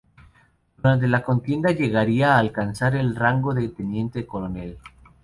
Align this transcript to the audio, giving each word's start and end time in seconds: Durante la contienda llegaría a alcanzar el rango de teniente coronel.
Durante 0.77 1.07
la 1.07 1.21
contienda 1.21 1.69
llegaría 1.73 2.33
a 2.33 2.39
alcanzar 2.39 2.95
el 2.95 3.15
rango 3.15 3.53
de 3.53 3.69
teniente 3.69 4.25
coronel. 4.25 4.79